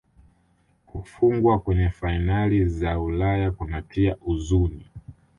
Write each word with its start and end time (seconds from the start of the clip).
kufungwa 0.85 1.59
kwenye 1.59 1.89
fainali 1.89 2.83
ya 2.83 2.99
ulaya 2.99 3.51
kunatia 3.51 4.15
uzuni 4.17 4.85